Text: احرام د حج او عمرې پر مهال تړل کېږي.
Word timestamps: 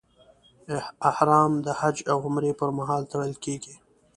احرام 1.09 1.51
د 1.65 1.67
حج 1.79 1.97
او 2.11 2.17
عمرې 2.25 2.51
پر 2.59 2.69
مهال 2.77 3.03
تړل 3.11 3.33
کېږي. 3.43 3.75